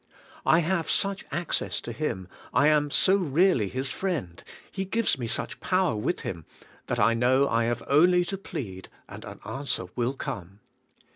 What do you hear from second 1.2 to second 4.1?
access to Him, I am so reall}" His